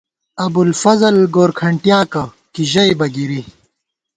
ابوالفضل 0.45 1.15
گورکھنٹیاکہ 1.35 2.23
کی 2.53 2.63
ژئیبہ 2.71 3.07
گِری 3.15 3.41